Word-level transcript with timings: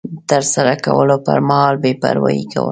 د 0.13 0.15
ترسره 0.29 0.73
کولو 0.85 1.15
پر 1.25 1.37
مهال 1.49 1.75
بې 1.83 1.91
پروایي 2.01 2.43
کول 2.53 2.69